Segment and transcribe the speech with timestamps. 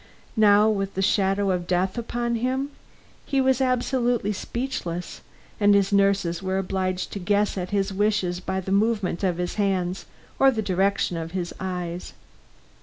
[0.35, 2.71] Now, with the shadow of death upon him,
[3.23, 5.21] he was absolutely speechless,
[5.59, 9.53] and his nurses were obliged to guess at his wishes by the movement of his
[9.61, 10.07] hands
[10.39, 12.13] or the direction of his eyes.